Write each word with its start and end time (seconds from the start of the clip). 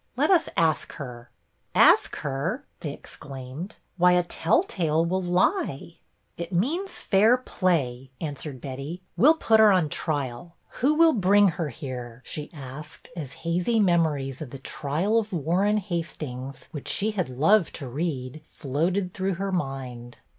Let 0.17 0.31
us 0.31 0.49
ask 0.57 0.93
her."" 0.93 1.29
Ask 1.75 2.15
her!" 2.21 2.65
they 2.79 2.91
exclaimed." 2.91 3.75
Why, 3.97 4.19
tell 4.27 4.63
tale 4.63 5.05
will 5.05 5.21
He." 5.21 5.27
a 5.27 5.29
BETTY 5.29 5.37
BAIRD 5.37 6.51
176" 6.51 6.51
It 6.51 6.59
means 6.59 7.01
fair 7.03 7.37
play," 7.37 8.09
answered 8.19 8.59
Betty." 8.59 9.03
We 9.15 9.27
'll 9.29 9.35
put 9.35 9.59
her 9.59 9.71
on 9.71 9.89
trial. 9.89 10.55
Who 10.79 10.95
will 10.95 11.13
bring 11.13 11.49
her 11.49 11.69
here?" 11.69 12.23
she 12.25 12.49
asked, 12.51 13.09
as 13.15 13.33
hazy 13.45 13.79
memories 13.79 14.41
of 14.41 14.49
the 14.49 14.57
trial 14.57 15.19
of 15.19 15.31
Warren 15.33 15.77
Hastings, 15.77 16.67
which 16.71 16.87
she 16.87 17.11
had 17.11 17.29
loved 17.29 17.75
to 17.75 17.87
read, 17.87 18.41
floated 18.43 19.13
through 19.13 19.35
her 19.35 19.51
mind. 19.51 20.17